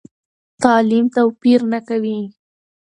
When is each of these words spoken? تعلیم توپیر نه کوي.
تعلیم 0.63 1.05
توپیر 1.15 1.59
نه 1.71 1.79
کوي. 1.87 2.19